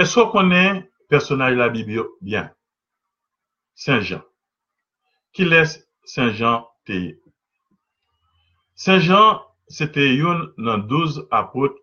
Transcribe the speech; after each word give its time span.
Est-ce 0.00 0.14
qu'on 0.14 0.30
connaît 0.30 0.90
personnage 1.10 1.52
de 1.52 1.58
la 1.58 1.68
Bible 1.68 2.06
bien? 2.22 2.50
Saint 3.74 4.00
Jean. 4.00 4.22
Qui 5.34 5.44
laisse 5.44 5.86
Saint 6.04 6.32
Jean 6.32 6.70
payer? 6.86 7.20
Saint 8.74 8.98
Jean, 8.98 9.42
c'était 9.68 10.14
une 10.14 10.54
dans 10.56 10.78
douze 10.78 11.28
apôtres 11.30 11.78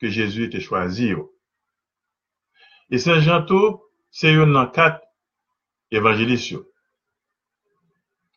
que 0.00 0.08
Jésus 0.08 0.46
était 0.46 0.58
choisi. 0.58 1.12
Et 2.90 2.98
Saint 2.98 3.20
Jean 3.20 3.46
tout, 3.46 3.80
c'est 4.10 4.34
une 4.34 4.52
dans 4.52 4.66
quatre 4.66 5.00
évangélistes. 5.92 6.56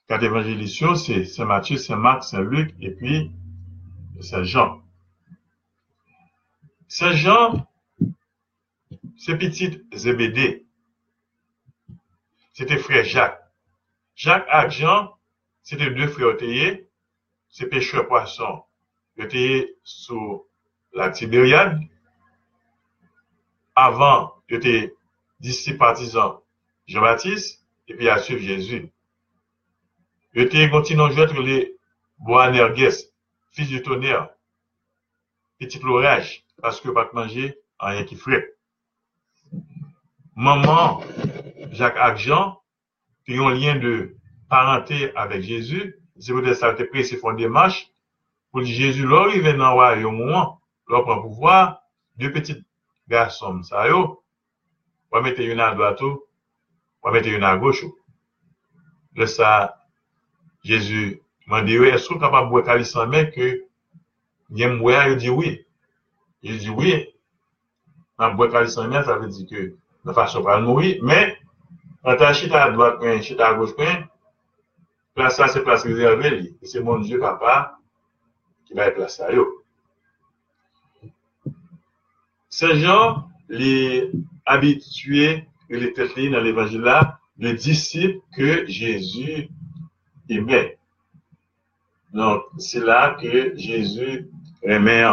Quatre 0.08 0.24
évangélistes, 0.24 0.98
c'est 0.98 1.26
Saint 1.26 1.46
Matthieu, 1.46 1.78
Saint 1.78 1.96
Marc, 1.96 2.26
Saint 2.26 2.44
Luc 2.44 2.76
et 2.80 2.92
puis 2.92 3.32
Saint 4.22 4.44
Jean. 4.44 4.84
Saint 6.88 7.14
Jean, 7.14 7.68
c'est 9.18 9.38
petit 9.38 9.82
Zébédée. 9.94 10.66
C'était 12.54 12.78
frère 12.78 13.04
Jacques. 13.04 13.42
Jacques 14.16 14.48
et 14.52 14.70
Jean, 14.70 15.18
c'était 15.62 15.92
deux 15.92 16.08
frères 16.08 16.38
théiers, 16.38 16.88
c'est 17.50 17.68
pêcheurs 17.68 18.08
poissons. 18.08 18.64
Ils 19.18 19.26
étaient 19.26 19.76
sous 19.84 20.46
la 20.94 21.10
Tibériade. 21.10 21.80
Avant, 23.76 24.34
ils 24.50 24.56
étaient 24.56 24.94
disciples 25.40 25.80
partisans 25.80 26.40
Jean-Baptiste 26.88 27.66
et 27.88 27.96
puis 27.96 28.10
à 28.10 28.20
suivre 28.20 28.42
Jésus. 28.42 28.92
Continuant 30.72 31.06
à 31.06 31.12
jouer 31.12 31.44
les 31.44 31.78
Boanerges, 32.20 33.06
fils 33.52 33.68
du 33.68 33.82
tonnerre, 33.82 34.30
petit 35.60 35.80
l'orage, 35.80 36.46
parce 36.62 36.80
que 36.80 36.90
pas 36.90 37.06
de 37.06 37.12
manger 37.14 37.58
rien 37.80 38.04
qui 38.04 38.16
frais. 38.16 38.56
Maman, 40.36 41.02
Jacques 41.72 41.98
Agjean, 41.98 42.60
qui 43.26 43.40
ont 43.40 43.50
lien 43.50 43.78
de 43.78 44.16
parenté 44.50 45.16
avec 45.16 45.42
Jésus, 45.42 45.96
c'est 46.20 46.34
peut-être 46.34 46.58
ça 46.58 46.74
pris, 46.74 47.06
c'est 47.06 47.18
font 47.18 47.34
démarche 47.34 47.90
pour 48.52 48.62
dire 48.62 48.76
Jésus, 48.76 49.06
il 49.34 49.42
vient 49.42 49.58
dans 49.58 49.70
le 49.70 49.74
royaume, 49.74 50.58
là, 50.90 51.02
prend 51.02 51.22
pouvoir, 51.22 51.82
deux 52.16 52.32
petits 52.32 52.64
garçons, 53.08 53.62
ça, 53.64 53.90
yo, 53.90 54.24
on 55.12 55.18
va 55.18 55.24
mettre 55.24 55.42
une 55.42 55.60
à 55.60 55.74
droite, 55.74 56.02
on 56.02 56.20
va 57.04 57.12
mettre 57.12 57.28
une 57.28 57.44
à 57.44 57.58
gauche. 57.58 57.84
Là, 59.16 59.28
ça, 59.28 59.86
Jésus 60.64 61.22
m'a 61.48 61.64
dit, 61.64 61.76
est-ce 61.76 62.08
que 62.08 62.14
êtes 62.14 62.22
capable 62.22 62.50
boire 62.50 62.64
calice 62.64 62.96
en 62.96 63.08
main 63.08 63.26
que, 63.26 63.66
il 64.50 65.16
dit 65.18 65.30
oui. 65.30 65.66
Il 66.42 66.58
dit 66.58 66.70
oui. 66.70 67.10
Dans 68.18 68.34
boire 68.34 68.52
calice 68.52 68.78
en 68.78 68.88
main, 68.88 69.04
ça 69.04 69.18
veut 69.18 69.28
dire 69.28 69.48
que, 69.50 69.76
de 70.06 70.14
façon 70.14 70.44
pas 70.44 70.60
mourir, 70.60 71.02
mais, 71.04 71.38
as 72.04 72.34
chita 72.34 72.64
à 72.64 72.72
droite, 72.72 73.22
chita 73.22 73.50
à 73.50 73.54
gauche, 73.56 73.72
place 75.16 75.38
ça, 75.38 75.48
c'est 75.48 75.64
place 75.64 75.84
réservée, 75.84 76.54
c'est 76.64 76.82
mon 76.82 77.00
Dieu, 77.00 77.20
papa, 77.20 77.78
qui 78.66 78.74
va 78.74 78.88
être 78.88 78.96
placé 78.96 79.24
à 79.24 79.32
Jean, 82.76 83.28
les 83.50 84.12
habitués, 84.46 85.48
et 85.70 85.80
les 85.80 85.94
têtes 85.94 86.16
dans 86.32 86.42
l'évangile 86.42 86.82
là, 86.82 87.20
les 87.38 87.54
disciples 87.54 88.20
que 88.36 88.66
Jésus 88.68 89.50
aimait. 90.30 90.78
Donc, 92.14 92.44
c'est 92.58 92.80
là 92.80 93.18
que 93.20 93.58
Jésus 93.58 94.30
aimait. 94.62 95.04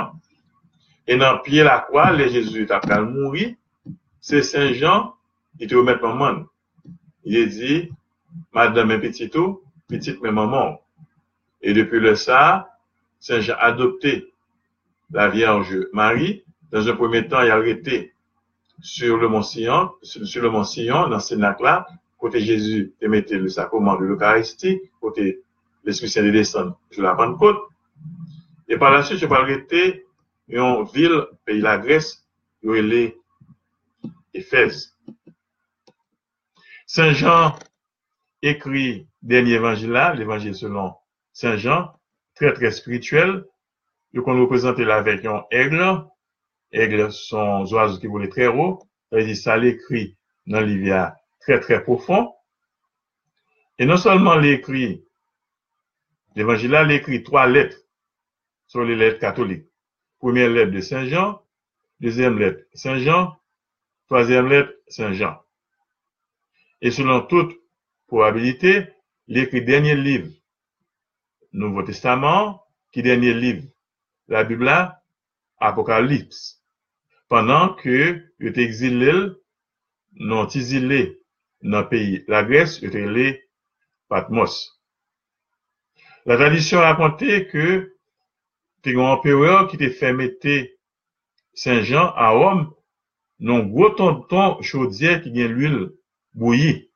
Et 1.07 1.17
dans 1.17 1.39
pied 1.39 1.65
la 1.65 1.81
croix, 1.81 2.13
le 2.13 2.29
Jésus 2.29 2.63
est 2.63 2.70
après 2.70 3.01
mourir, 3.03 3.55
c'est 4.23 4.42
Saint 4.42 4.73
Jean, 4.73 5.15
il 5.59 5.69
te 5.69 5.75
remet 5.75 5.98
monde. 6.01 6.47
Il 7.25 7.48
dit, 7.48 7.91
Madame 8.53 8.92
et 8.92 9.01
petit 9.01 9.29
tout, 9.29 9.62
petite 9.89 10.23
mais 10.23 10.31
maman. 10.31 10.80
Et 11.61 11.74
depuis 11.74 12.01
le 12.01 12.14
ça, 12.14 12.79
Saint 13.19 13.41
Jean 13.41 13.55
a 13.55 13.64
adopté 13.64 14.33
la 15.11 15.29
Vierge 15.29 15.77
Marie. 15.92 16.45
Dans 16.70 16.89
un 16.89 16.95
premier 16.95 17.27
temps, 17.27 17.42
il 17.42 17.51
a 17.51 17.57
arrêté 17.57 18.14
sur 18.80 19.19
le 19.19 19.29
Mont 19.29 19.42
Sion, 19.42 19.91
sur, 20.02 20.42
le 20.42 20.51
Mont 20.51 20.64
Sion, 20.64 21.08
dans 21.08 21.20
ce 21.20 21.35
là 21.35 21.86
côté 22.18 22.41
Jésus, 22.41 22.92
il 23.02 23.08
mettait 23.08 23.39
le 23.39 23.48
sacrement 23.48 23.97
de 23.97 24.05
l'Eucharistie, 24.05 24.80
côté 25.01 25.41
l'Esprit 25.85 26.08
Saint 26.08 26.23
de 26.23 26.30
descendre 26.30 26.79
sur 26.92 27.02
la 27.02 27.17
Pentecôte. 27.17 27.58
Et 28.68 28.77
par 28.77 28.92
la 28.92 29.02
suite, 29.02 29.18
je 29.18 29.27
vais 29.27 29.35
arrêter 29.35 30.07
une 30.48 30.85
ville, 30.95 31.27
pays 31.45 31.61
la 31.61 31.79
Grèce, 31.79 32.24
où 32.63 32.77
il 32.77 32.92
est 32.92 33.17
Éphèse. 34.35 34.97
Saint 36.87 37.13
Jean 37.13 37.57
écrit 38.43 39.07
dernier 39.23 39.53
évangile 39.53 39.91
là, 39.91 40.15
l'évangile 40.15 40.55
selon 40.55 40.95
Saint 41.33 41.57
Jean, 41.57 41.93
très 42.35 42.53
très 42.53 42.71
spirituel. 42.71 43.45
Le 44.13 44.23
qu'on 44.23 44.39
représente 44.41 44.79
là 44.79 44.97
avec 44.97 45.25
un 45.25 45.45
aigle. 45.51 46.05
Aigle 46.71 47.13
sont 47.13 47.67
oiseaux 47.73 47.98
qui 47.98 48.07
volent 48.07 48.29
très 48.29 48.47
haut. 48.47 48.83
Ça 49.35 49.57
l'écrit 49.57 50.17
dans 50.47 50.61
l'Ivia 50.61 51.17
très 51.41 51.61
très 51.61 51.83
profond. 51.83 52.33
Et 53.79 53.87
non 53.87 53.97
seulement 53.97 54.37
l'écrit, 54.37 55.05
l'évangile 56.35 56.71
là 56.71 56.85
l'écrit 56.85 57.23
trois 57.23 57.47
lettres 57.47 57.79
sur 58.67 58.85
les 58.85 58.97
lettres 58.97 59.19
catholiques. 59.19 59.67
Première 60.19 60.51
lettre 60.51 60.71
de 60.73 60.81
Saint 60.81 61.07
Jean, 61.07 61.42
deuxième 62.01 62.39
lettre 62.39 62.65
Saint 62.75 62.98
Jean, 62.98 63.37
troisième 64.12 64.46
lettre 64.48 64.74
Saint 64.89 65.14
Jean. 65.14 65.40
Et 66.83 66.90
selon 66.90 67.23
toute 67.23 67.50
probabilité, 68.06 68.89
l'écrit 69.27 69.64
dernier 69.64 69.95
livre, 69.95 70.28
Nouveau 71.52 71.83
Testament, 71.83 72.62
qui 72.90 73.02
dernier 73.02 73.33
livre, 73.33 73.67
la 74.28 74.45
Bible, 74.45 74.70
Apocalypse. 75.56 76.62
Pendant 77.28 77.73
que 77.73 78.23
il 78.39 78.58
exilé, 78.58 79.30
non 80.12 80.46
exilé 80.46 81.23
dans 81.62 81.80
le 81.80 81.89
pays, 81.89 82.23
la 82.29 82.44
Grèce, 82.44 82.80
il 82.83 82.94
était 82.94 83.48
Patmos. 84.08 84.79
La 86.27 86.36
tradition 86.36 86.80
racontait 86.80 87.46
que 87.46 87.96
c'était 88.77 88.94
un 88.94 89.05
empereur 89.05 89.68
qui 89.68 89.77
était 89.77 89.89
fait 89.89 90.12
mettre 90.12 90.68
Saint 91.55 91.80
Jean 91.80 92.12
à 92.14 92.29
Rome, 92.29 92.74
non 93.42 93.67
gros 93.67 93.91
tonton 93.91 94.63
chaudière 94.63 95.20
qui 95.20 95.30
gagne 95.33 95.48
l'huile 95.48 95.91
bouillie. 96.33 96.89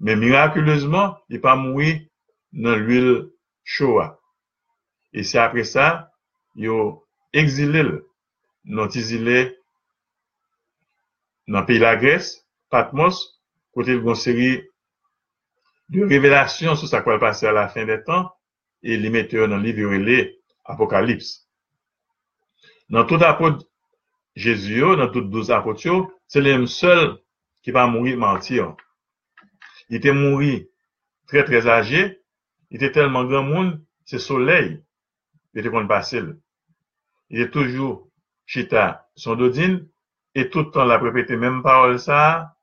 Mais 0.00 0.16
miraculeusement, 0.16 1.16
il 1.28 1.34
n'est 1.34 1.40
pas 1.40 1.54
dans 1.54 2.74
l'huile 2.74 3.30
chaude. 3.62 4.10
Et 5.12 5.22
c'est 5.22 5.38
après 5.38 5.62
ça, 5.62 6.10
il 6.56 6.68
a 6.68 6.92
exilé, 7.32 7.84
dans 8.64 8.86
le 8.86 8.88
pays 11.64 11.78
de 11.78 11.82
la 11.82 11.96
Grèce, 11.96 12.44
Patmos, 12.68 13.40
côté 13.72 13.92
de 13.92 14.00
une 14.00 14.14
série 14.16 14.64
de 15.88 16.04
révélations 16.04 16.74
sur 16.74 16.88
ce 16.88 16.96
qui 16.96 17.02
va 17.04 17.20
passer 17.20 17.46
à 17.46 17.52
la 17.52 17.68
fin 17.68 17.86
des 17.86 18.02
temps, 18.02 18.32
et 18.82 18.96
les 18.96 19.10
metteurs 19.10 19.46
dans 19.48 19.56
le 19.56 19.62
livre 19.62 20.32
Apocalypse. 20.64 21.48
Dans 22.90 23.04
tout 23.04 23.22
apôtre 23.22 23.64
Jésus, 24.36 24.80
dans 24.80 25.08
toutes 25.08 25.30
douze 25.30 25.50
apôtres, 25.50 26.08
c'est 26.28 26.42
le 26.42 26.66
seul 26.66 27.18
qui 27.62 27.70
va 27.70 27.86
mourir 27.86 28.18
mentir. 28.18 28.76
Il 29.88 29.96
était 29.96 30.12
mort 30.12 30.42
très 31.26 31.42
très 31.42 31.66
âgé, 31.66 32.20
il 32.70 32.76
était 32.76 32.92
tellement 32.92 33.24
grand 33.24 33.42
monde, 33.42 33.82
c'est 34.04 34.18
soleil, 34.18 34.82
il 35.54 35.60
était 35.60 35.70
qu'on 35.70 35.86
passer. 35.86 36.22
Il 37.30 37.40
est 37.40 37.50
toujours 37.50 38.08
chita 38.44 39.08
son 39.16 39.36
dodine, 39.36 39.88
et 40.34 40.50
tout 40.50 40.60
le 40.60 40.70
temps 40.70 40.84
la 40.84 40.98
répété 40.98 41.36
même 41.36 41.62
parole 41.62 41.98
ça, 41.98 42.56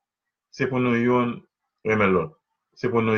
c'est 0.52 0.68
pour 0.68 0.78
nous 0.78 0.94
yon 0.94 1.42
C'est 2.74 2.88
pour 2.88 3.02
nous 3.02 3.16